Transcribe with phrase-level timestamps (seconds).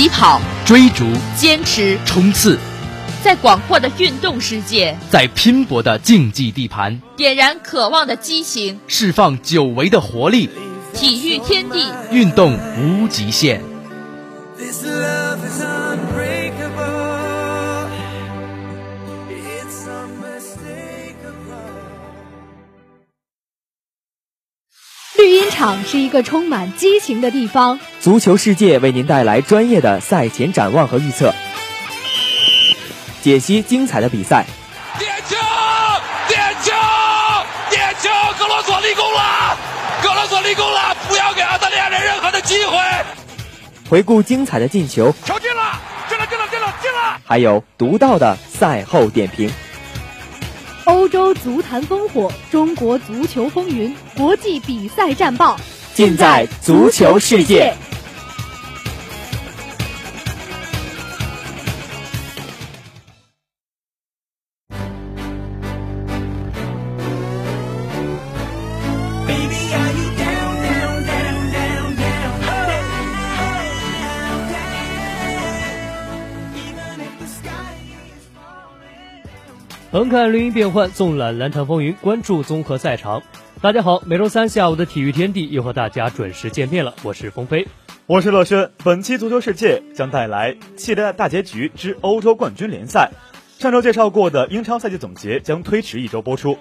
[0.00, 1.04] 起跑，追逐，
[1.36, 2.58] 坚持，冲刺，
[3.22, 10.48] 在广阔的运动世界，在拼搏的竞技地盘，点燃渴望的激情，释放久违的活力。
[10.94, 13.60] 体育天地，运动无极限。
[14.58, 14.72] 绿茵
[25.60, 27.78] 场是一个充满激情的地方。
[28.00, 31.34] 足球世界为您带来专业的赛前展望和预测，
[33.20, 34.46] 解析精彩的比赛。
[34.98, 35.36] 点球！
[36.26, 36.72] 点球！
[37.68, 38.08] 点球！
[38.38, 39.54] 格罗索立功了！
[40.02, 40.96] 格罗索立功了！
[41.06, 42.78] 不要给澳大利亚人任何的机会。
[43.90, 45.78] 回顾精彩的进球，球进了！
[46.08, 46.26] 进了！
[46.26, 46.48] 进了！
[46.50, 46.74] 进了！
[46.80, 47.20] 进了！
[47.22, 49.52] 还有独到的赛后点评。
[50.90, 55.56] 欧洲足坛烽火，中国足球风云，国际比赛战报，
[55.94, 57.72] 尽在足球世界。
[79.92, 83.24] 横看绿茵变幻，纵览篮坛风云，关注综合赛场。
[83.60, 86.94] 大家好，每周三下午的体育天地又和大家准时见面了。
[87.02, 87.66] 我是风飞，
[88.06, 88.70] 我是乐轩。
[88.84, 93.10] 本期足球世界将带来系列大结局之欧洲冠军联赛。
[93.58, 96.56] 上周介绍过的英超赛季总结将推迟一周播出。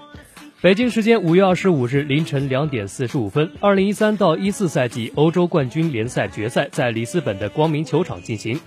[0.62, 8.60] 北京时间五月二十五日凌晨两点四十五分，二零一三到一四赛季欧洲冠军联赛决赛在里斯本的光明球场进行。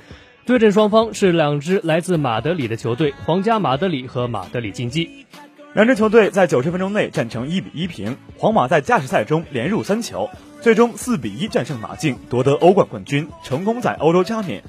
[0.44, 5.24] 对阵双方是两支来自马德里的球队，皇家马德里和马德里竞技。
[5.72, 10.28] 两支球队在九十分钟内战成一比一平，皇马在加时赛中连入三球，
[10.60, 14.64] 最终四比一战胜马竞，夺得欧冠冠军，成功在欧洲加冕，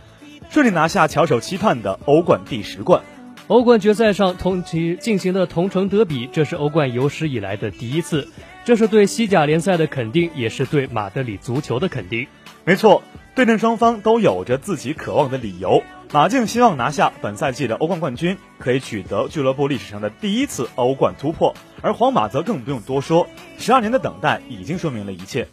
[0.51, 3.01] 顺利拿下翘首期盼的欧冠第十冠。
[3.47, 8.27] 欧冠决赛上同期进行的同城德比，这是欧冠有史以来的第一次，
[8.63, 12.27] 这是对西甲联赛的肯定，也是对马德里足球的肯定。
[12.63, 13.01] 没错。
[13.35, 15.83] 对阵双方都有着自己渴望的理由。
[16.11, 23.27] 马竞希望拿下本赛季的欧冠冠军，可以取得俱乐部历史上的第一次欧冠突破；而皇马则更不用多说，
[23.57, 25.47] 十二年的等待已经说明了一切。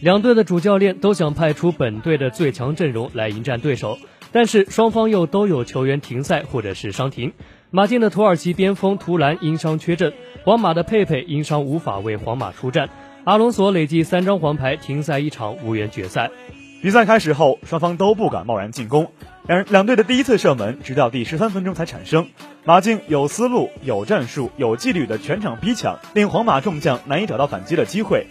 [0.00, 3.96] 两队的主教练都想派出本队的最强阵容来迎战对手，
[4.32, 7.32] 但是双方又都有球员停赛或者是伤停。
[7.70, 10.12] 马竞的土耳其边锋图兰因伤缺阵，
[10.44, 12.90] 皇马的佩佩因伤无法为皇马出战，
[13.22, 16.32] 阿隆索累计三张黄牌停赛一场，无缘决赛。
[16.82, 19.12] 比赛开始后，双方都不敢贸然进攻，
[19.46, 22.28] 两两队的第一次射门直到第十三分钟才产生。
[22.64, 28.28] 马竞有思路、有战术、有纪律的全场逼抢，令皇马众将难以找到反击的机会。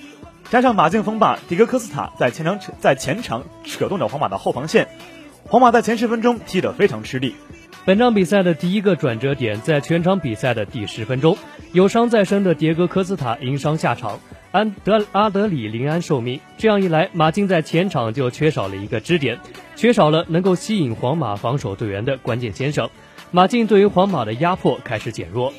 [0.49, 4.87] 加上马竞锋霸迪戈科斯塔在前场在前场扯动着皇马的后防线，
[5.45, 7.35] 皇马在前十分钟踢得非常吃力。
[7.85, 11.37] 本场比赛的第一个转折点在全场比赛的第十分钟，
[11.71, 14.19] 有伤在身的迭戈科斯塔因伤下场。
[14.51, 19.39] 安德阿德里临安受命，这样一来，马竞在前场就缺少了一个支点，
[19.75, 22.89] 缺少了能够吸引皇马防守队员的关键先生。
[23.29, 25.53] 马竞对于皇马的压迫开始减弱。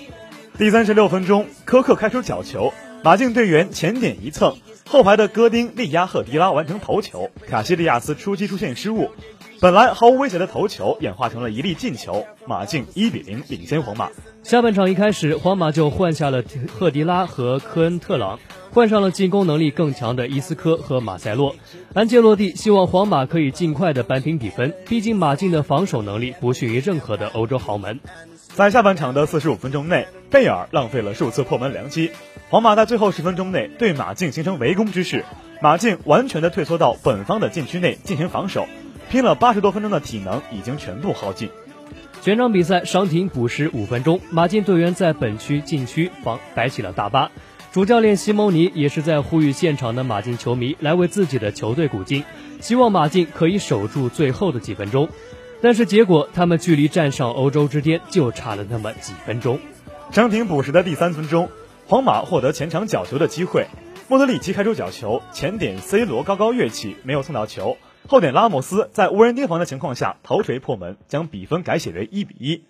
[0.58, 2.74] 第三十六分钟，科克开出角球，
[3.04, 4.56] 马竞队员前点一蹭，
[4.88, 9.10] 后排的戈丁力压赫迪拉完成头球，卡西利亚斯出击出现失误，
[9.60, 14.08] 本来毫无威胁的头球演化成了一粒进球，马竞一比零领先皇马。
[14.42, 16.42] 下半场一开始，皇马就换下了
[16.78, 18.38] 赫迪拉和科恩特朗。
[18.72, 21.56] 换上了进攻能力更强的伊斯科和马塞洛，
[21.92, 28.00] 安切洛蒂希望皇马可以尽快的扳平比分，毕竟马竞的防守能力不逊于任何的欧洲豪门。
[28.54, 32.12] 在下半场的四十五分钟内，贝尔浪费了数次破门良机，
[32.48, 35.26] 皇马在最后十分钟内对马竞形成围攻之势，
[35.60, 38.66] 马竞完全的退缩到本方的禁区内进行防守，
[39.10, 41.50] 拼了八十多分钟的体能已经全部耗尽。
[42.22, 47.32] 全场比赛伤停补时五分钟，马竞队员在本区禁区防摆起了大巴。
[47.72, 52.22] 主教练西蒙尼也是在呼吁现场的马竞球迷来为自己的球队鼓劲，
[52.60, 55.08] 希望马竞可以守住最后的几分钟。
[55.60, 59.58] 但是结果他们距离站上欧洲之巅就差了那么几分钟。
[60.12, 61.48] 伤停补时的第三分钟，
[61.86, 63.66] 皇马获得前场角球的机会，
[64.06, 67.76] 莫德里奇开出角球，前点 C 罗高高跃起，没有送到球，
[68.10, 72.64] 后点拉莫斯在无人盯防的情况下头锤破门，将比分改写为一比一。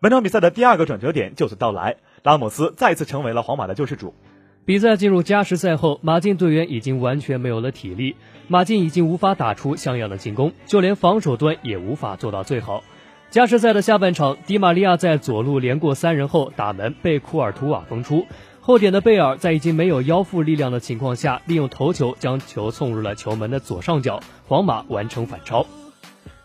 [0.00, 4.16] 本场比赛的第二个转折点就此到来，拉莫斯再次成为了皇马的救世主。
[4.64, 8.16] 比赛进入加时赛后，马竞队员已经完全没有了体力，
[8.48, 12.82] 马竞已经无法打出像样的进攻，就连防守端也无法做到最好。
[13.30, 18.26] 加时赛的下半场，迪玛利亚在左路连过三人后打门，被库尔图瓦封出。
[18.62, 25.66] 后点的贝尔在已经没有腰腹力量的情况下，利用头球将球送入了球门的左上角，皇马完成反超。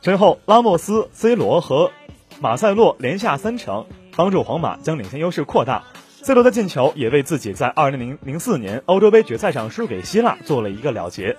[0.01, 1.91] 随后，拉莫斯、C 罗和
[2.39, 3.85] 马塞洛连下三城，
[4.15, 5.83] 帮助皇马将领先优势扩大。
[6.21, 11.35] C 罗的进球也为自己在2004年欧洲杯决赛上输给希腊做了一个了结。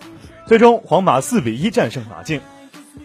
[0.47, 2.41] 最终，皇马4比1战胜马竞，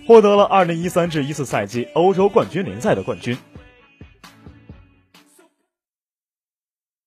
[0.05, 3.37] 获得了2013至14赛季欧洲冠军联赛的冠军。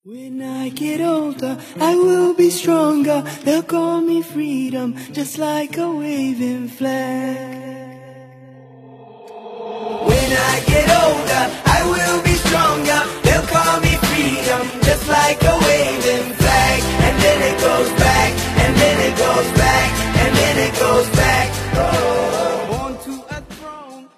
[0.07, 3.25] When I get older, I will be stronger.
[3.43, 8.03] They'll call me freedom, just like a waving flag.
[10.05, 13.01] When I get older, I will be stronger.
[13.23, 16.83] They'll call me freedom, just like a waving flag.
[17.07, 19.64] And then it goes back, and then it goes back,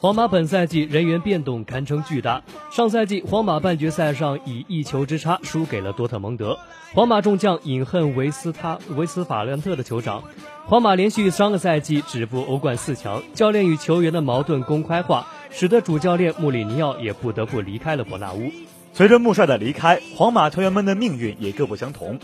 [0.06, 2.41] 皇马本赛季人员变动堪称巨大。
[2.70, 6.56] 上赛季皇马半决赛上以一球之差输给了多特蒙德，
[6.94, 10.23] 皇马众将饮恨维斯塔维斯法兰特的酋长。
[10.67, 18.52] 皇马连续三个赛季止步欧冠四强，教练与球员的矛盾公开化，使得主教练穆里尼奥也不得不离开了伯纳乌。
[18.93, 22.20] 随着穆帅的离开，皇马球员们的命运也各不相同。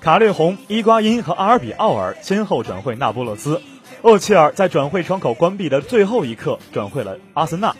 [0.00, 3.60] 卡略洪、伊瓜因和阿尔比奥尔先后转会那不勒斯。
[4.04, 7.74] 厄齐尔在转会窗口关闭的最后一刻转会了阿森纳，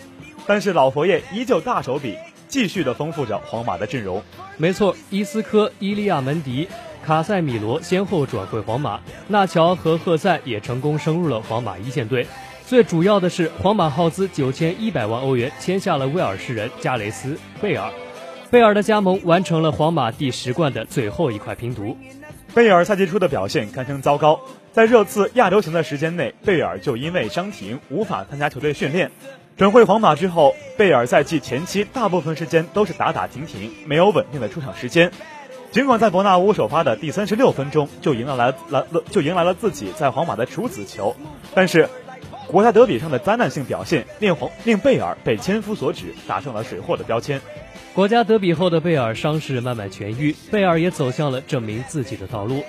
[0.47, 2.17] 但是老佛爷依旧大手笔，
[2.49, 4.23] 继续的丰富着皇马的阵容。
[4.57, 6.67] 没错，伊斯科、伊利亚门迪、
[7.05, 12.27] 卡塞米罗先后转会皇马，纳乔和赫塞也成功升入了皇马一线队。
[12.67, 17.93] 最主要的是，皇马耗资九千一百万欧元签下了威尔士人加雷斯·贝尔，
[18.51, 21.99] 贝尔的加盟完成了皇马第十冠的最后一块拼图。
[22.55, 24.41] 贝尔赛季初的表现堪称糟糕。
[24.75, 29.13] 在热刺亚洲行的时间内，贝尔就因为伤停无法参加球队训练。
[29.57, 35.13] 转会皇马之后，贝尔赛季前期大部分时间都是打打停停，没有稳定的出场时间。
[35.71, 41.15] 尽管在伯纳乌首发的第三十六分钟就迎来了来了就迎来了自己在皇马的处子球，
[41.55, 41.89] 但是
[42.49, 47.41] 国家德比上的灾难性表现令皇令贝尔被千夫所指，打上了水货的标签。
[47.95, 52.65] 国家德比后的贝尔伤势慢慢痊愈，贝尔也走向了证明自己的道路。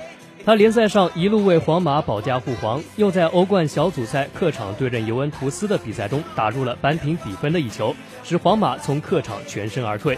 [0.45, 10.15] 他联赛上一路为皇马保驾护航，又在欧冠小组赛客场对阵尤文图斯的比赛中打入了扳平比分的一球，使皇马从客场全身而退。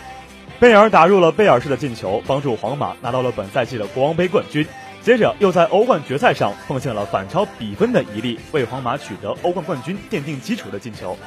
[0.60, 4.68] 贝尔打入了贝尔式的进球，帮助皇马拿到了本赛季的国王杯冠军。
[5.02, 11.18] 接着又在欧冠决赛上奉献了反超比分的一粒，为皇马取得欧冠冠军奠定基础的进球。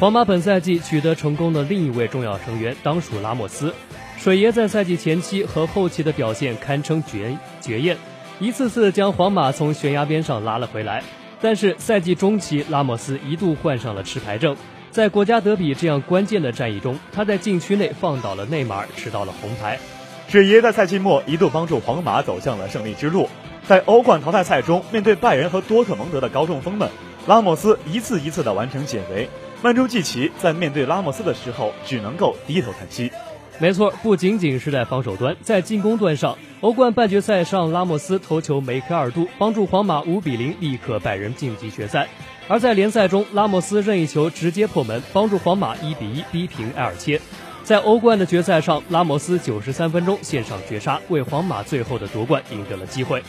[0.00, 3.72] 皇马本赛季取得成功的另一位重要成员当属拉莫斯。
[4.18, 7.96] 水爷在赛季前期和后期的表现堪称绝绝艳。
[8.40, 11.02] 一次次将皇马从悬崖边上拉了回来，
[11.42, 14.56] 但是赛季中期，拉莫斯一度患上了吃牌症。
[14.90, 19.78] 在国家德比这样关键的战役中，他在禁区内放倒了内马尔，吃到了红牌。
[20.26, 23.28] 水爷在赛季末一度帮助皇马走向了胜利之路。
[23.68, 26.88] 在欧冠淘汰赛中，面对拜仁和多特蒙德的高中锋们，
[27.26, 29.28] 拉莫斯一次一次的完成解围。
[29.60, 33.12] 曼朱季奇在面对拉莫斯的时候，只能够低头叹息。
[33.60, 42.06] 没错，不仅仅是在防守端，在进攻端上，欧冠半决赛上，拉莫斯头球梅开二度，帮助皇马五比零力克拜仁晋级决赛；
[42.48, 47.20] 而在联赛中，拉莫斯任意球直接破门，帮助皇马一比一逼平埃尔切。
[47.62, 53.22] 在欧冠的决赛上，拉莫斯九十三分钟献上绝杀，为皇马最后的夺冠赢得了机会。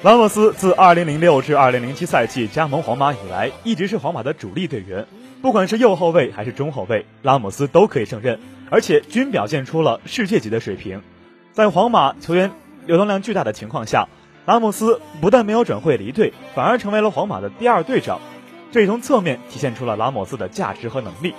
[0.00, 5.04] 拉莫斯自二零零六至二零零七赛季加盟皇马以来，一直是皇马的主力队员，
[5.42, 8.38] 不管是右后卫还是中后卫，拉莫斯都可以胜任。
[8.70, 11.02] 而且均表现出了世界级的水平，
[11.52, 12.52] 在皇马球员
[12.86, 14.06] 流动量巨大的情况下，
[14.46, 18.20] 拉莫斯不但没有转会离队，反而成为了皇马的第二队长，
[18.70, 21.34] 这也从侧面体现出了拉莫斯的价值和能力。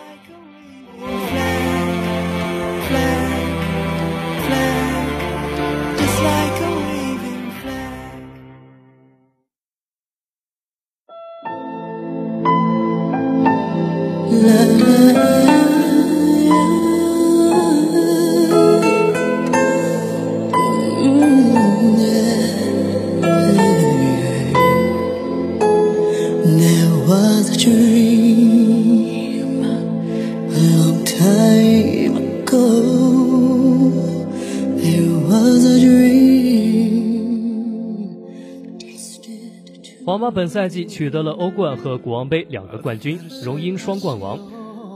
[40.05, 44.39] 皇马本赛季取得了欧冠和国王杯两个冠军荣膺双冠王。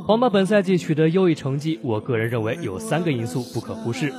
[0.08, 4.12] 皇马本赛季取得优异成绩我个人认为有三个因素不可忽视。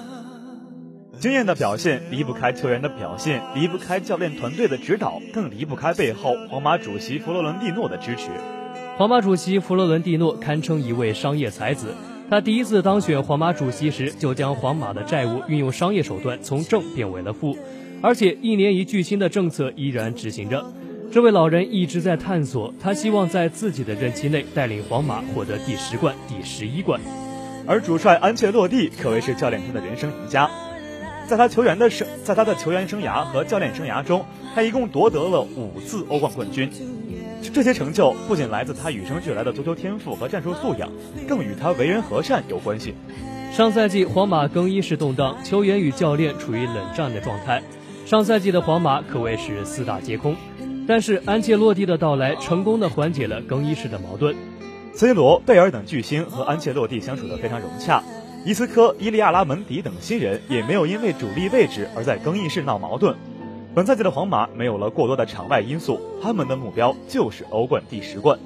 [1.18, 8.30] 经验的表现离不开球员的表现离不开教练团队的指导更离不开背后皇马主席弗洛伦蒂诺的支持。
[8.96, 11.92] 皇马主席弗洛伦蒂诺堪称一位商业才子。
[12.30, 17.58] 他第一次当选皇马主席时，就将皇马的债务运用商业手段从正变为了负，
[18.00, 20.64] 而且一年一巨星的政策依然执行着。
[21.10, 27.00] 这位老人一直在探索，他希望在自己的任期内带领皇马获得第十冠、第十一冠。
[27.66, 30.48] 而主帅安切洛蒂可谓是教练团的人生赢家。
[31.26, 36.70] 在他球员的生，在他的球员生涯和教练生涯中，他一共夺得了五次欧冠冠军。
[37.52, 40.90] 这些成就不仅来自他与生俱来的足球天赋和战术素养，
[41.28, 42.94] 更与他为人和善有关系。
[43.52, 47.62] 上赛季皇马更衣室动荡，球员与教练处于冷战的状态。
[48.06, 50.36] 上赛季的皇马可谓是四大皆空，
[50.88, 54.34] 但是安切洛蒂的到来成功的缓解了更衣室的矛盾。
[54.94, 58.02] C 罗、贝尔等巨星和安切洛蒂相处的非常融洽。
[58.44, 63.16] 伊斯科、伊利亚拉门迪等新人也没有因为主力位置而在更衣室闹矛盾。
[63.74, 68.38] 本赛季的皇马没有了过多的场外因素，他们的目标就是欧冠第十冠。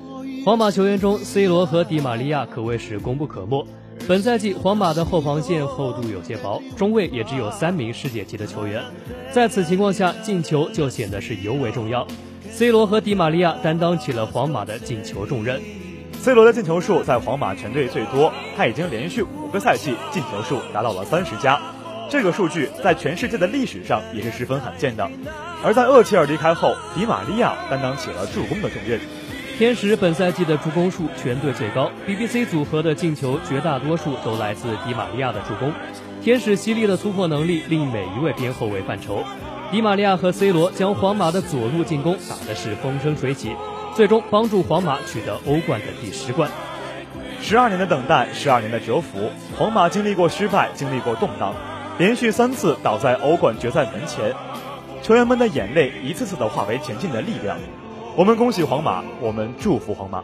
[0.43, 3.67] 皇马球员中，C 罗和迪玛利亚可谓是功不可没。
[4.07, 8.83] 本赛季皇马的后防线厚度有些薄，中卫也只有三名世界级的球员，
[9.31, 12.07] 在此情况下，进球就显得是尤为重要。
[12.51, 15.61] C 罗和迪玛利亚担当起了皇马的进球重任。
[16.23, 21.61] C 罗的进球数在皇马全队最多，他已经连续五个赛季进球数达到了三十加，
[22.09, 25.09] 这个数据在全世界的历史上也是十分罕见的。
[25.63, 28.99] 而在厄齐尔离开后，迪玛利亚担当起了助攻的重任。
[29.59, 35.73] 天使本赛季的助攻数全队最高，BBC 组合的进球绝大多数都来自迪玛利亚的助攻。
[36.23, 39.25] 天使犀利的突破能力令每一位边后卫犯愁。
[39.71, 43.55] 迪玛利亚和 C 罗将皇马的左路进攻打的是风生水起。
[43.95, 46.49] 最终帮助皇马取得欧冠的第十冠。
[47.41, 51.53] 十二年的等待，十二年的蛰伏，皇马经历过失败，经历过动荡，
[51.99, 54.33] 连续三次倒在欧冠决赛门前，
[55.03, 57.59] 球员们的眼泪一次次的化为前进的力量。
[58.15, 60.23] 我们恭喜皇马，我们祝福皇马。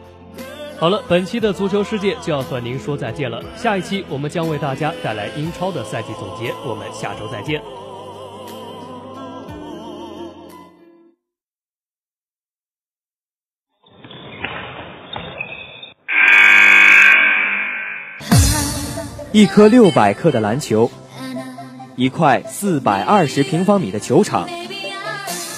[0.79, 3.43] 好了，本期的足球世界就要和您说再见了。
[3.57, 7.61] 下一期我们将为大家带来英超的赛季总结，我们下周再见。
[19.33, 20.89] 一颗六百克的篮球，
[21.97, 24.49] 一块四百二十平方米的球场，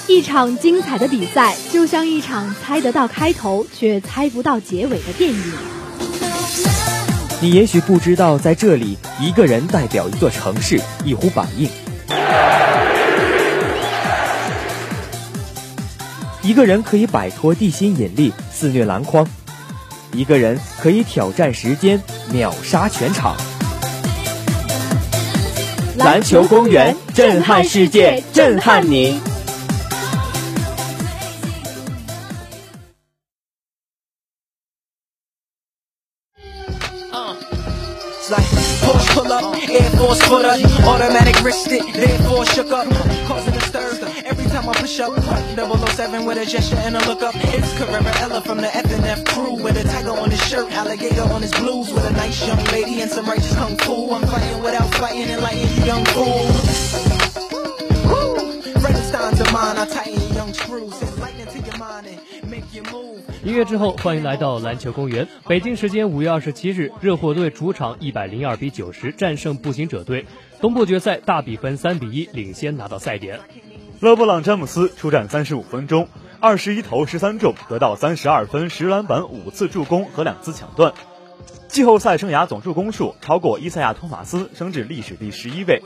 [0.07, 5.53] 一场精彩的比赛，就像一场猜得到开头却猜不到结尾的电影。
[7.41, 11.67] 你也许不知道，在这里，一个人代表一座城市，一呼百应；
[16.43, 19.25] 一个人可以摆脱地心引力，肆虐篮筐；
[20.13, 21.99] 一个人可以挑战时间，
[22.31, 23.35] 秒杀全场。
[25.97, 29.19] 篮球公园，震撼世界，震撼你。
[63.43, 65.27] 音乐之后，欢迎来到篮球公园。
[65.45, 70.25] 北京时间五月二十七日，热火队主场一百零二比九十战胜步行者队，
[70.61, 73.39] 东部决赛大比分三比一领先拿到赛点。
[73.99, 76.07] 勒布朗·詹姆斯出战三十五分钟，
[76.39, 80.93] 二十一投十三中，得到三十二分、十篮板、五次助攻和两次抢断。
[81.67, 85.81] 季后赛生涯总助攻数超过伊赛亚·托马斯，升至历史第十一位。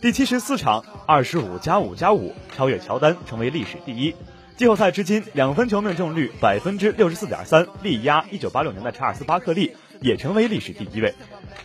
[0.00, 4.14] 第七十四场二十五加五加五，超越乔丹，成为历史第一。
[4.56, 9.74] 季后赛至今两分球命中率百分之六十四点三，力压一九八六年的查尔斯·巴克利。
[10.00, 11.12] 也成为历史第一位。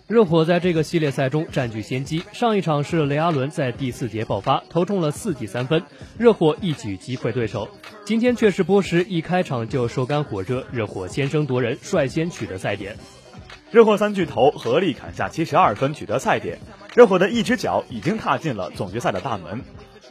[0.07, 2.23] 热火在这个系列赛中占据先机。
[2.33, 5.83] 上一场是雷阿伦在第四节爆发，投中了四记三分，
[6.17, 7.69] 热火一举击溃对手。
[8.05, 12.97] 今天却是波什一开场就手感火热，热火先声夺人，率先取得赛点。
[13.71, 16.59] 热火三巨头合力砍下七十二分，取得赛点。
[16.95, 19.61] 热火的一只脚已经踏进了总决赛的大门。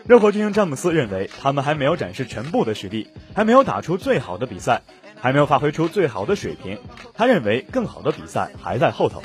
[0.06, 4.82] 热火巨星詹姆斯认为，他们还没有展示全部的实力，还没有打出最好的比赛。
[5.20, 6.76] 还没有发挥出最好的水平，
[7.14, 9.22] 他认为更好的比赛还在后头。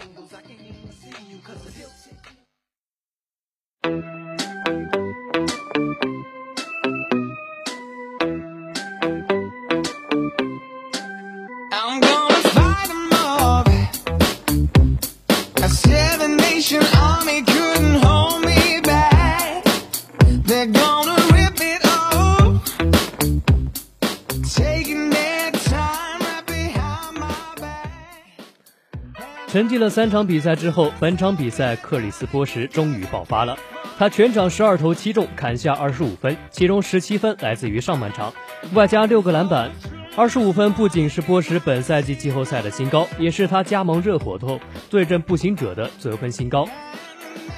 [29.49, 33.57] 沉寂了三场比赛之后，本场比赛克里斯波什终于爆发了。
[33.97, 38.31] 他全场十二投七中，砍下二十五分，其中十七分来自于上半场，
[38.73, 39.71] 外加六个篮板。
[40.15, 44.59] 二十五分不仅是波什本赛季季后赛的新高，也是他加盟热火后
[44.91, 46.67] 对阵步行者的得分新高。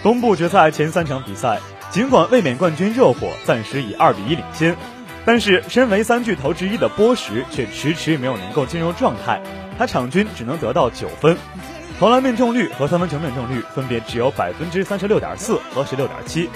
[0.01, 1.59] 东部决赛前三场比赛，
[1.91, 4.77] 尽管卫冕冠军热火暂时以二比一领先，
[5.25, 9.41] 但是身为三巨头之一的波什却迟迟没有能够进入状态，
[9.77, 11.37] 他场均只能得到九分。
[11.99, 16.49] 投篮命中率和三分球命中率分别只有百分之三十六点四和十六点七。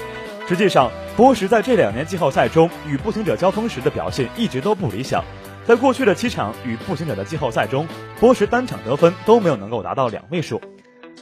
[0.48, 5.22] 实际上，波什在这两年季后赛中与步行者交锋时的表现一直都不理想。
[5.66, 7.86] 在过去的七场与步行者的季后赛中，
[8.18, 10.62] 波什单场得分都没有能够达到两位数。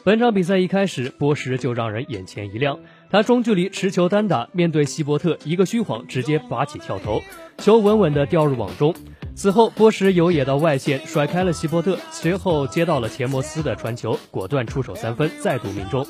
[0.05, 2.79] 本场比赛一开始，波什就让人眼前一亮。
[3.11, 7.21] 他中距离持球单打，面对希伯特一个虚晃，直接拔起跳投，
[7.59, 8.95] 球稳稳地掉入网中。
[9.35, 16.07] 此后，波什游野到外线，甩开了希伯特，随后接到了钱莫斯的传球，果断出手三分，再度命中。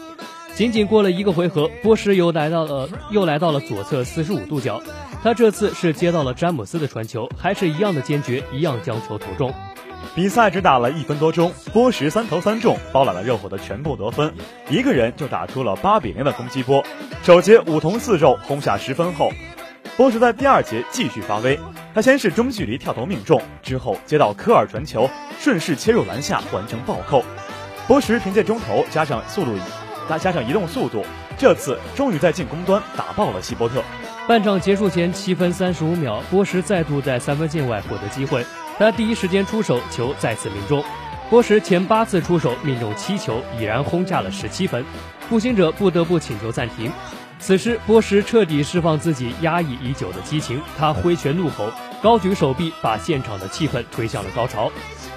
[0.55, 4.83] 仅仅过了一个回合，波什又来到了又来到了左侧四十五度角，
[5.23, 9.55] 他这次是接到了詹姆斯的传球，还是一样的坚决，一样将球投中。
[10.15, 14.35] 比赛只打了一分多钟，波什三投三中，包揽了热火的全部得分，
[14.69, 16.85] 一个人就打出了八比零的攻击波。
[17.23, 19.31] 首节五投四中，轰下十分后，
[19.97, 21.59] 波什在第二节继续发威。
[21.95, 25.09] 他先是中距离跳投命中，之后接到科尔传球，
[25.39, 27.23] 顺势切入篮下完成暴扣。
[27.87, 29.53] 波什凭借中投加上速度，
[30.09, 31.05] 再加上移动速度，
[31.37, 33.83] 这次终于在进攻端打爆了希波特。
[34.27, 38.47] 半场结束前七分三十五秒，波什再度在三分线外获得机会，
[38.79, 40.83] 他第一时间出手，球再次命中。
[41.29, 44.85] 波什前八次出手命中七球，已然轰下了十七分。
[45.29, 46.91] 步行者不得不请求暂停。
[47.43, 54.71] 此时，波什彻底释放自己压抑已久的激情，他挥拳怒吼，高举手臂，把现场的气氛推向了高潮。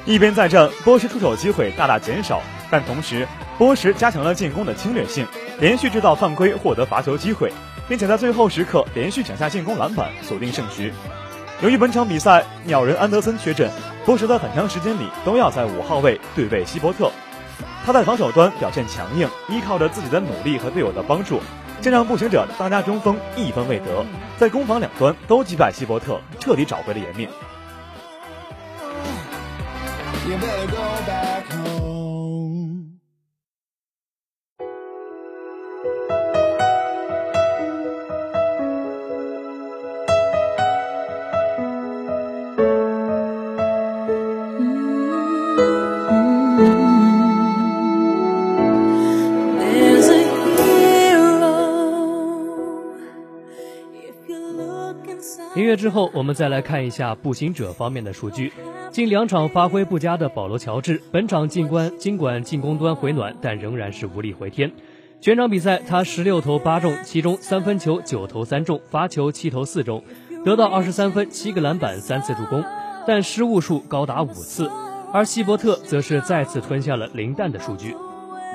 [0.05, 3.27] 一边再战，波什出手机会大大减少，但同时，
[3.59, 5.27] 波什加强了进攻的侵略性，
[5.59, 7.53] 连续制造犯规，获得罚球机会，
[7.87, 10.91] 并且在最后时刻连续抢下进攻篮板，锁定胜局。
[11.61, 13.69] 由于本场比赛鸟人安德森缺阵，
[14.03, 17.11] 波什在很长时间里都要在五号位对位希伯特。
[17.85, 21.39] 他在防守端表现强硬，依靠着自己的努力和队友的帮助。
[21.81, 24.03] 先让步行者当家中锋一分未得，
[24.37, 27.29] 在攻防两端都击败希伯特，彻底找回了颜面。
[55.85, 58.51] 之后，我们再来看一下步行者方面的数据。
[58.89, 64.71] 近两场发挥不佳的保罗·乔治，本场进关尽管进攻端回暖，但仍然是无力回天。
[65.21, 70.03] 全场比赛他十六投八中，其中三分球九投三中，罚球七投四中，
[70.43, 72.63] 得到二十三分、七个篮板、三次助攻，
[73.05, 74.71] 但失误数高达五次。
[75.13, 77.95] 而希伯特则是再次吞下了零蛋的数据。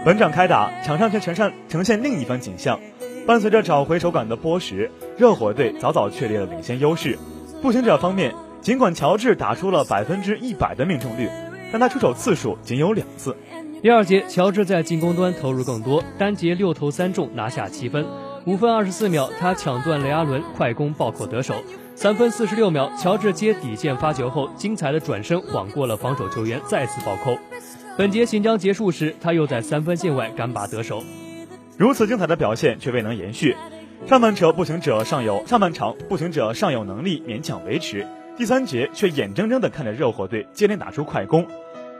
[0.05, 2.81] 本场开打，场上却呈现呈现另一番景象。
[3.27, 7.19] 伴随着找回手感的波什，热火队早早确立了领先优势。
[7.63, 11.29] 步行者方面，尽管乔治打出了百分之一百的命中率，
[11.71, 13.37] 但他出手次数仅有两次。
[13.83, 18.05] 第二节，乔治在进攻端投入更多，单节六投三中，拿下七分。
[18.47, 21.55] 五分二十四秒，他抢断雷阿伦快攻暴扣得手。
[21.95, 27.39] 三分四十六秒，乔治接底线发球后，精彩的转身晃过了防守球员，再次暴扣。
[27.97, 31.03] 本节行将结束时，他又在三分线外干拔得手。
[31.81, 33.57] 如此精彩的表现却未能延续，
[34.07, 41.47] 上半场步行者尚有上半场步行者尚有能力勉强维持，第三节却眼睁睁地看着热火队接连打出快攻。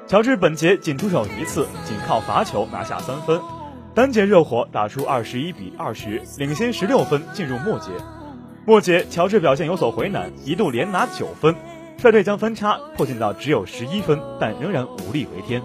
[0.07, 3.41] 乔治本节仅出手一次，仅靠罚球拿下三分。
[3.95, 7.89] 单节热火打出二十一比二十，领先十六分进入末节。
[8.67, 11.55] 末节乔治表现有所回暖，一度连拿九分，
[11.97, 15.63] 率队将分差迫近到只有十一分，但仍然无力回天。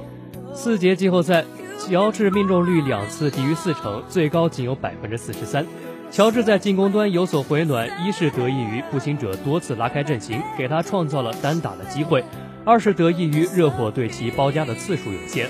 [0.53, 1.43] 四节季后赛。
[1.77, 5.65] 乔治命中率两次低于四成，最高仅有百分之四十三。
[6.09, 12.21] 乔治在进攻端有所回暖，一是得益于步行者多次拉开阵型，给他创造了单打的机会；
[12.63, 15.47] 二是得益于热火对其包夹的次数有限。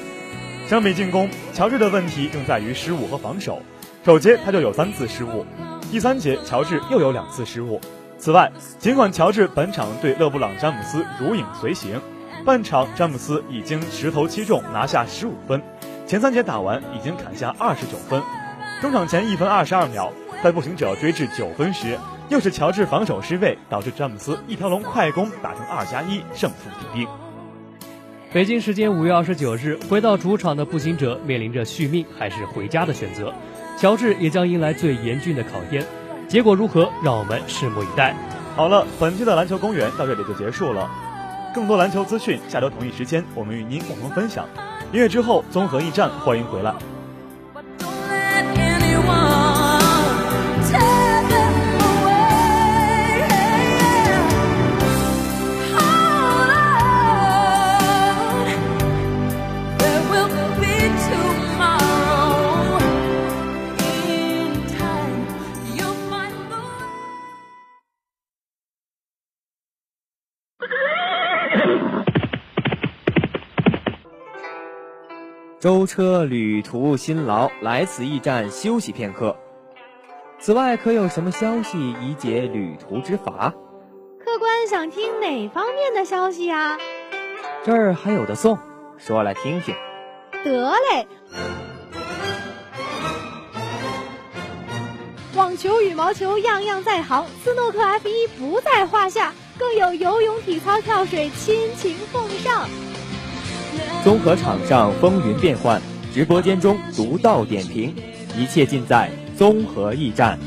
[0.67, 3.61] 相比进攻，乔治的问题更在于失误和防守。
[4.03, 5.45] 首节他就有三次失误，
[5.91, 7.79] 第三节乔治又有两次失误。
[8.17, 12.01] 此外，尽管乔治本场对勒布朗·詹姆斯如影随形，
[12.43, 15.61] 半场詹姆斯已经十投七中，拿下十五分。
[16.07, 18.21] 前三节打完，已经砍下二十九分。
[18.79, 20.11] 中场前一分二十二秒，
[20.43, 21.97] 在步行者追至九分时，
[22.29, 27.07] 又是乔治防守失位，导致詹姆斯一条龙快攻打成二加一，胜负已定。
[28.31, 33.33] 北京时间五月二十九日，回到主场的步行者面临着续命还是回家的选择，
[33.79, 35.83] 乔治也将迎来最严峻的考验。
[36.27, 38.15] 结果如何，让我们拭目以待。
[38.55, 40.87] 好了，本期的篮球公园到这里就结束了。
[41.55, 44.47] 更多篮球资讯，下周同一时间我们与您共同分享。
[44.95, 46.73] 音乐之后，综合驿站，欢迎回来。
[75.65, 79.36] 舟车旅途辛劳，来此驿站休息片刻。
[80.38, 83.51] 此外，可有什么消息以解旅途之乏？
[84.23, 86.78] 客官想听哪方面的消息呀？
[87.63, 88.60] 这儿还有的送，
[88.99, 89.73] 说来听听。
[90.43, 91.08] 得嘞。
[95.34, 102.69] 网球、羽毛球样样在行，斯诺克 F 一不在话下，更有游泳、体操、跳水亲情奉上。
[104.03, 105.81] 综合场上风云变幻，
[106.13, 107.93] 直播间中独到点评，
[108.38, 110.38] 一切尽在综合驿站。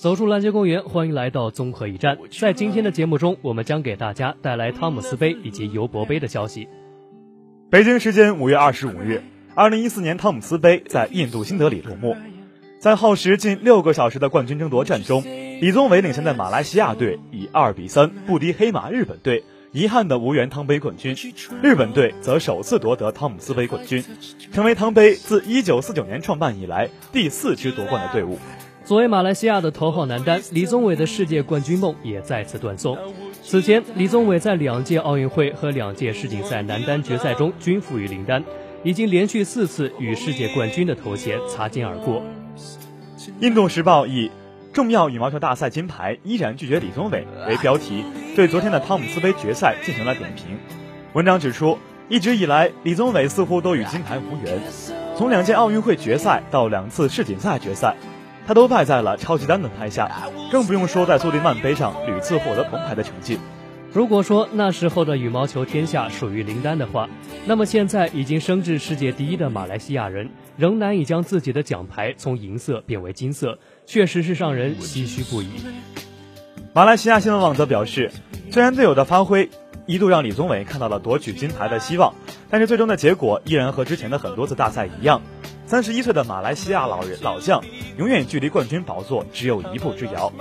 [0.00, 2.18] 走出篮球公园，欢迎来到综合一站。
[2.30, 6.68] 在今天的节目中，我们将给大家带来汤姆斯杯以及尤伯杯的消息。
[7.68, 9.24] 北京时间五月二十五日，
[9.56, 12.16] 二零一四年汤姆斯杯在印度新德里落幕。
[12.78, 15.24] 在耗时近六个小时的冠军争夺战中，
[15.60, 21.16] 李宗伟领衔的马来西亚队以二比三不敌黑马日本队，遗憾的无缘汤杯冠军。
[21.60, 24.04] 日本队则首次夺得汤姆斯杯冠军，
[24.52, 28.38] 成为汤杯自一九四九年创办以来第四支夺冠的队伍。
[28.88, 32.96] 作为马来西亚的头号男单，李宗伟的世界冠军梦也再次断送。
[33.42, 38.42] 此前，李宗伟在两届奥运会和两届世锦赛男单决赛中均负于林丹，
[38.82, 42.22] 已经连续四次与世界冠军的头衔擦肩而过。
[43.40, 44.30] 印度时报以
[44.72, 48.02] “重要羽毛球大赛金牌依然拒绝李宗伟”为标题，
[48.34, 50.56] 对昨天的汤姆斯杯决赛进行了点评。
[51.12, 51.76] 文章指出，
[52.08, 54.58] 一直以来，李宗伟似乎都与金牌无缘，
[55.14, 57.94] 从两届奥运会决赛到两次世锦赛决赛。
[58.48, 60.10] 他都败在了超级丹的拍下，
[60.50, 63.38] 更不用说在苏迪曼杯上屡次获得铜牌的成绩。
[63.92, 67.10] 如果说那时候的羽毛球天下属于林丹的话，
[67.44, 75.48] 那么现在已经升至世界第一的马来西亚人，仍难以将自己的奖牌从银色变为金色，确实是让人唏嘘不已。
[76.72, 78.10] 马来西亚新闻网则表示，
[78.50, 79.50] 虽然队友的发挥
[79.84, 82.14] 一度让李宗伟看到了夺取金牌的希望，
[82.48, 85.20] 但是最终的结果依然和之前的很多次大赛一样。
[85.68, 87.62] 三十一岁的马来西亚老人老将，
[87.98, 90.32] 永远距离冠军宝座只有一步之遥。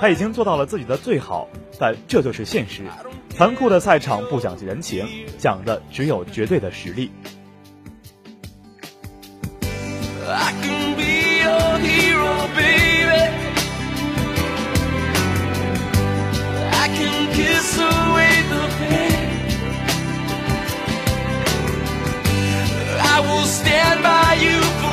[0.00, 1.48] 他已经做到了自己的最好，
[1.80, 2.84] 但这就是现实。
[3.30, 5.04] 残酷的赛场不讲人情，
[5.38, 7.10] 讲的只有绝对的实力。
[17.34, 18.35] Kiss away
[23.16, 24.85] I will stand by you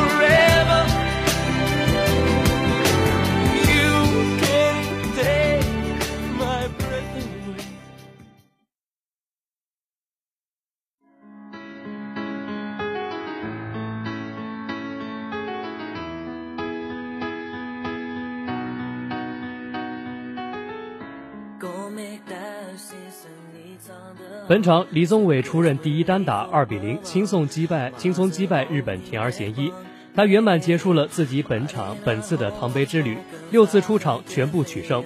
[24.46, 29.72] 本场李宗伟出任第一单打，二比零轻松击败轻松击败日本田儿贤一，
[30.14, 33.18] 他圆满结束了自己本场本次的汤杯之旅，
[33.52, 35.02] 六次出场全部取胜。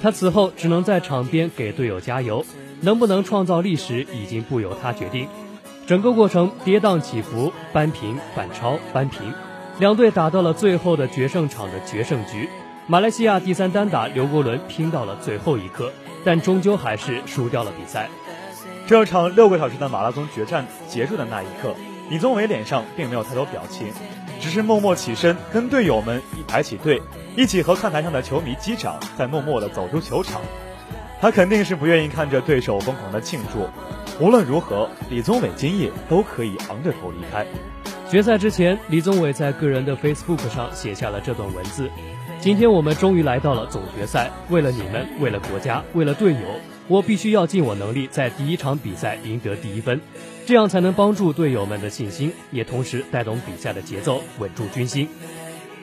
[0.00, 2.46] 他此后只能在场边给队友加油，
[2.80, 5.26] 能不能创造历史已经不由他决定。
[5.88, 9.32] 整个过程跌宕起伏，扳平反超扳平，
[9.80, 12.48] 两队打到了最后的决胜场的决胜局。
[12.86, 15.92] 马来西亚第三单打刘国伦拼到了最后一刻，
[16.24, 18.08] 但终究还是输掉了比赛。
[18.86, 21.74] 这场六个小时的马拉松决战结束的那一刻，
[22.08, 23.88] 李宗伟脸上并没有太多表情，
[24.40, 27.02] 只是默默起身，跟队友们一排起队，
[27.36, 30.40] 一起和看台上的球迷击掌，再默默地走出球场。
[31.20, 33.68] 他肯定是不愿意看着对手疯狂的庆祝。
[34.24, 37.44] 无论如何，李宗伟今夜都可以昂着头离开。
[38.08, 41.90] 决赛之前，李宗伟在个人的 Facebook 上写下了这段文字
[42.38, 46.40] ：“今天我们终于来到了总决赛，为了你们，为了国家，为了队友，
[46.88, 50.00] 我必须要尽我能力，在第一场比赛赢得第一分，
[50.46, 55.08] 这样才能帮助队友们的信心，也同时带动比赛的节奏，稳住军心。”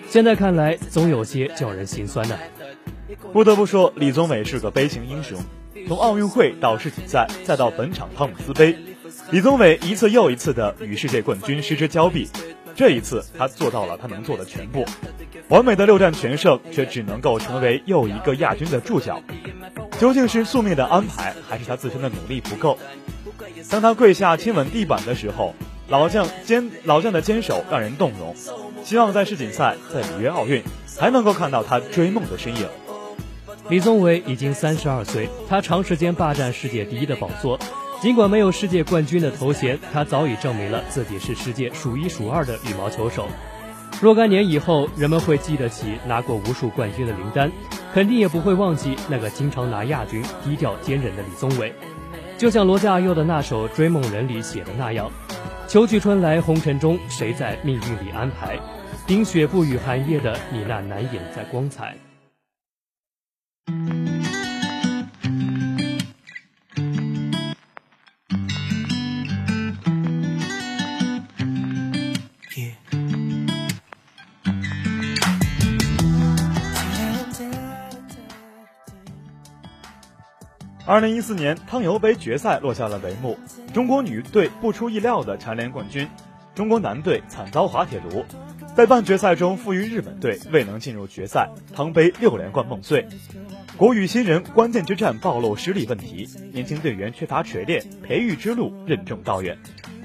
[0.08, 2.38] 现在看来，总有些叫人心酸呢。
[3.32, 5.38] 不得不说，李宗伟是个悲情英雄。
[5.88, 8.78] 从奥运会到世锦赛，再到本场汤姆斯杯，
[9.32, 12.28] 李宗伟一次又一次的与世界冠军失之交臂。
[12.76, 14.86] 这一次，他做到了他能做的全部。
[15.50, 19.22] 完美的六战全胜，却只能够成为又一个亚军的注脚。
[20.00, 22.78] 究竟是宿命的安排，还是他自身的努力不够？
[23.70, 25.54] 当他跪下亲吻地板的时候，
[25.88, 28.36] 老将坚老将的坚守让人动容。
[28.84, 30.64] 希望在世锦赛，在里约奥运，
[31.00, 32.68] 还能够看到他追梦的身影。
[33.70, 37.58] 李宗伟已经三十二岁，他长时间霸占世界第一的宝座，
[38.02, 43.28] 尽管没有世界冠军的头衔，他早已证明了自己是世界数一数二的羽毛球手。
[44.02, 47.50] 若干年以后，人们会记得起拿过无数冠军的林丹，
[47.94, 51.74] 肯定也不会忘记那个经常拿亚军、低调坚韧的李宗伟。
[52.38, 55.10] 就像罗家佑的那首《追梦人》里写的那样
[55.70, 58.60] ：“秋去春来红尘中，谁在命运里安排？
[59.08, 61.96] 冰雪不语寒夜的你，那难掩在光彩。”
[80.86, 83.38] 二零一四年汤尤杯决赛落下了帷幕，
[83.74, 86.10] 中国女队不出意料的蝉联冠军，
[86.56, 88.26] 中国男队惨遭滑铁卢，
[88.76, 93.08] 在半决赛中负于日本队，未能进入决赛，汤杯六连冠梦碎。
[93.78, 99.58] 国羽新人关键之战暴露失利问题，年轻队员缺乏锤炼，培育之路任重道远。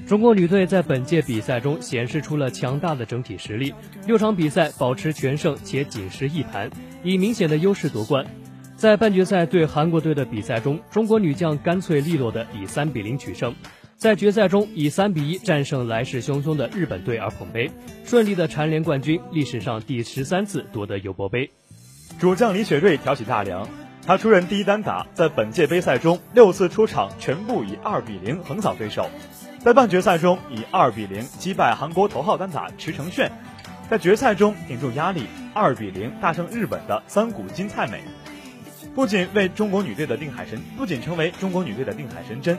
[0.07, 3.73] 中国女队在本届比赛中显示出了强大的整体实力，
[4.07, 6.71] 六场比赛保持全胜且仅失一盘，
[7.03, 8.25] 以明显的优势夺冠。
[8.79, 13.53] 在半决赛对韩国队的比赛中，中国女将干脆利落的以三比零取胜，
[13.97, 17.69] 在决赛中以三比一战胜来势汹汹的日本队而捧杯，
[18.05, 21.51] 顺利的蝉联冠军，历史上第十三次夺得尤伯杯。
[22.19, 23.67] 主将李雪芮挑起大梁，
[24.05, 29.09] 她出任第一单打，在本届杯赛中六次出场全部以二比零横扫对手，
[29.59, 33.29] 在半决赛中以二比零击败韩国头号单打池成炫，
[33.89, 38.01] 在决赛中顶住压力二比零大胜日本的三谷金菜美。
[38.99, 42.57] 不仅为中国女队的定海神，不仅成为中国女队的定海神针。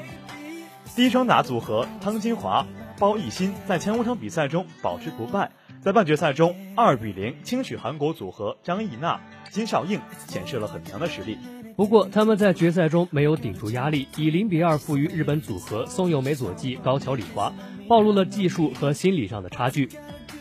[0.97, 2.67] 第一双打组合汤金华、
[2.99, 5.51] 包奕鑫在前五场比赛中保持不败，
[5.83, 11.37] 在半决赛中二比零轻取韩国组合张艺娜、金少映，显示了很强的实力。
[11.77, 17.53] 不过他们在决赛中没有顶住压力，以零比二负于日本组合松友美佐纪、高桥李华，
[17.87, 19.91] 暴露了技术和心理上的差距。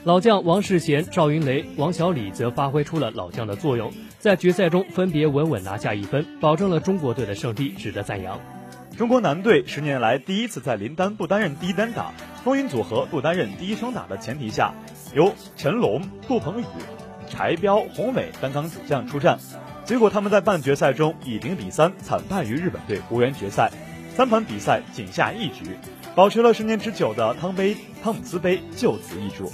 [0.06, 3.92] 老将王世贤、赵云雷、王小李则发挥出了老将的作用。
[4.20, 8.38] 在决赛中分别稳稳拿下一分，保证了中国队的胜利，值得赞扬。
[8.98, 12.12] 中国男队十年来第一次在林丹不担任第一单打，
[12.44, 14.74] 风云组合不担任第一双打的前提下，
[15.16, 16.66] 由陈龙、杜鹏宇、
[17.30, 19.40] 柴彪、洪伟担当主将出战。
[19.86, 23.72] 结果他们在半决赛中以零比三惨败于日本队，无缘决赛。
[24.18, 25.78] 三盘比赛仅下一局，
[26.14, 29.50] 保持了十年之久的汤杯汤姆斯杯就此易主。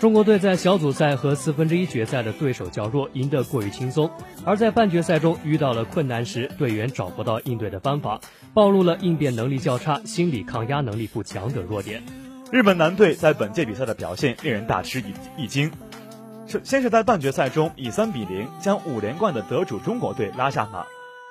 [0.00, 4.08] 中国队在小组赛和四分之一决赛的对手较弱，赢得过于轻松；
[4.44, 8.20] 而在半决赛中遇到了困难时，队员找不到应对的方法，
[8.54, 12.04] 暴露了应变能力较差、心理抗压能力不强等弱点。
[12.52, 15.72] 日本男队在本届比赛的表现令人大吃一一惊，
[16.46, 20.86] 是先是在半决赛中以三比零将五连冠的得主中国队拉下马，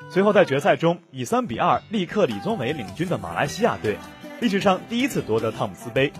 [0.09, 3.97] 随后在决赛中以三比二力克李宗伟领军的马来西亚队，
[4.41, 6.11] 历史上第一次夺得汤姆斯杯。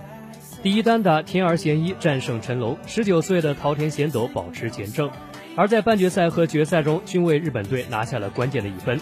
[0.64, 5.10] 第一单打天儿贤一战胜陈龙，十九岁的桃田贤斗保持前胜，
[5.56, 9.00] 而在半决赛和决赛中均为日本队拿下了关键的一分。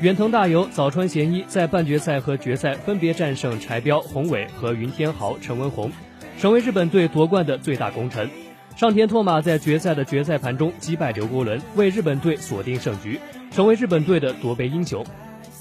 [0.00, 5.92] 远藤大由、早川贤一在半决赛和决赛分别战胜柴彪、洪伟和云天豪、陈文宏，
[6.40, 8.28] 成为日本队夺冠的最大功臣。
[8.74, 13.20] 上田拓马在决赛的决赛盘中击败刘国伦，为日本队锁定胜局，
[13.52, 15.06] 成为日本队的夺杯英雄。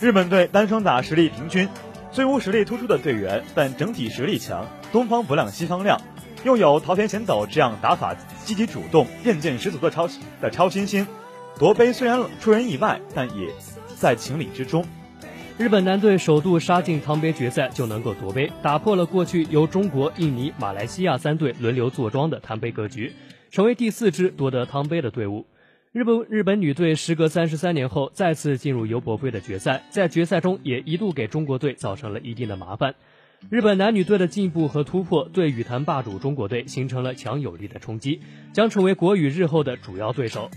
[0.02, 1.70] 日本队单双打实力平均。
[2.12, 4.66] 虽无实力突出的队员，但整体实力强。
[4.96, 6.00] 东方不亮西方亮，
[6.46, 10.08] 又有桃田贤斗这样打法积极主动、韧劲十足的超
[10.40, 11.06] 的超新星，
[11.60, 13.50] 夺杯虽然出人意外，但也
[13.98, 14.86] 在情理之中。
[15.58, 23.12] 日本男队首度杀进汤杯决赛就能够夺杯，打破了过去由中国、印尼、马来西亚三队轮流坐庄的汤杯格局，
[23.52, 25.46] 成为第四支夺得汤杯的队伍。
[25.92, 32.96] 日本日本女队时隔三十三年后再次进入尤伯杯的决赛，在决赛中也一度给中国队造成了一定的麻烦。
[33.52, 38.22] 日本男女队的进步和突破，对羽坛霸主中国队形成了强有力的冲击，
[38.54, 40.50] 将成为国羽日后的主要对手。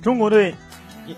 [0.00, 0.54] 中国队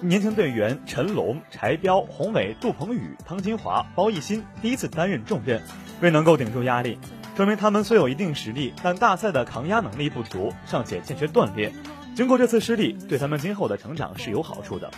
[0.01, 5.61] 年轻队员陈龙、柴彪、洪伟、杜鹏宇、汤金华、包奕鑫第一次担任重任，
[6.01, 6.97] 未能够顶住压力，
[7.37, 11.73] 说明他们虽有一定实力，但大赛的抗压能力不足，尚且欠缺锻炼。
[12.15, 14.91] 经过这次失利，对他们今后的成长是有好处的。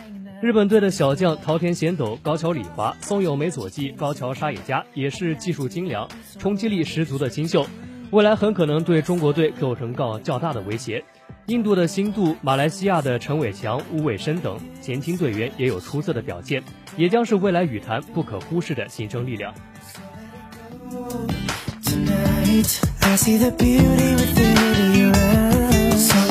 [0.45, 6.07] 日本队的小将桃田贤斗、高桥礼华、松友美佐纪、高桥沙野加也是技术精良、
[6.39, 7.67] 冲击力十足的新秀，
[8.11, 11.03] 未来很可能对中国队构成较较大的威胁。
[11.47, 16.63] 印度的新度、马来西亚的陈伟强、吴伟生等年轻队员也有出色的表现，
[16.99, 19.55] 也将是未来羽坛不可忽视的新生力量。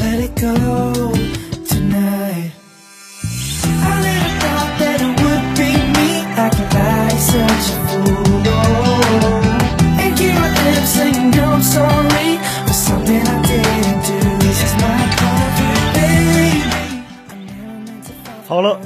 [0.04, 1.13] let it go，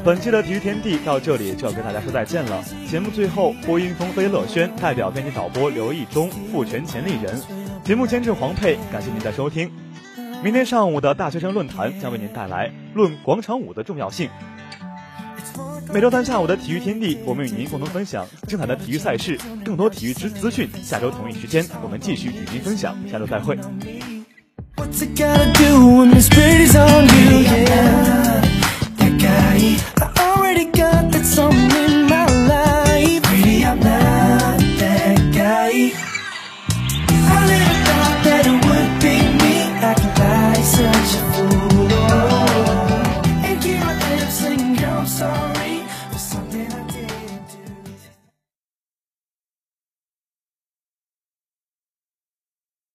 [0.08, 2.63] 本期的体育天地到这里就要跟大家说再见了。
[2.89, 7.38] 节目最后，播音风飞乐轩代表编辑导播刘义忠赋权潜力人，
[7.84, 9.70] 节目监制黄佩，感谢您的收听。
[10.41, 14.30] 明天上午的大学生论坛将为您带来论广场舞的重要性。
[15.91, 20.70] 每周三下午的体育天地，我们与您共同分享精彩的体育赛事，更多体育资资讯。
[20.82, 22.96] 下周同一时间，我们继续与您分享。
[23.12, 23.58] 下周再会。
[24.78, 27.43] What's gotta do when this pretty's on you?
[27.43, 28.47] Yeah,
[29.39, 33.32] I already got that song in my life.
[33.32, 36.08] Really, I'm not that guy.